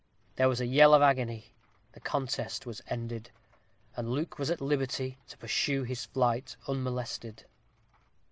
[0.35, 1.53] There was a yell of agony
[1.91, 3.29] the contest was ended,
[3.95, 7.45] and Luke was at liberty to pursue his flight unmolested.